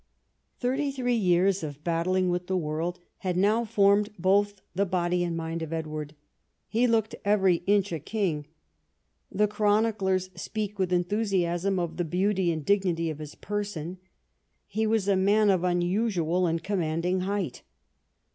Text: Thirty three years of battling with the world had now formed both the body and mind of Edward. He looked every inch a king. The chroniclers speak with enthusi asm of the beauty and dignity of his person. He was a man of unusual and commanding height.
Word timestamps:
Thirty 0.59 0.89
three 0.89 1.13
years 1.13 1.61
of 1.61 1.83
battling 1.83 2.29
with 2.31 2.47
the 2.47 2.57
world 2.57 2.99
had 3.19 3.37
now 3.37 3.63
formed 3.63 4.09
both 4.17 4.59
the 4.73 4.87
body 4.87 5.23
and 5.23 5.37
mind 5.37 5.61
of 5.61 5.71
Edward. 5.71 6.15
He 6.67 6.87
looked 6.87 7.13
every 7.23 7.57
inch 7.67 7.91
a 7.91 7.99
king. 7.99 8.47
The 9.31 9.47
chroniclers 9.47 10.31
speak 10.33 10.79
with 10.79 10.89
enthusi 10.89 11.41
asm 11.41 11.77
of 11.79 11.97
the 11.97 12.03
beauty 12.03 12.51
and 12.51 12.65
dignity 12.65 13.11
of 13.11 13.19
his 13.19 13.35
person. 13.35 13.99
He 14.65 14.87
was 14.87 15.07
a 15.07 15.15
man 15.15 15.51
of 15.51 15.63
unusual 15.63 16.47
and 16.47 16.63
commanding 16.63 17.19
height. 17.19 17.61